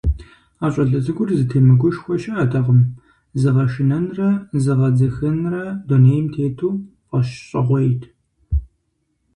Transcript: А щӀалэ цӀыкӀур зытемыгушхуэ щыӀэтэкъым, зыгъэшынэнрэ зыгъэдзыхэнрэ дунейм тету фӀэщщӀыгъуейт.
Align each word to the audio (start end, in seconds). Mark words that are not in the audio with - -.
А 0.63 0.67
щӀалэ 0.73 0.99
цӀыкӀур 1.03 1.29
зытемыгушхуэ 1.39 2.15
щыӀэтэкъым, 2.21 2.79
зыгъэшынэнрэ 3.41 4.29
зыгъэдзыхэнрэ 4.63 5.63
дунейм 5.87 6.25
тету 6.33 6.69
фӀэщщӀыгъуейт. 7.09 8.01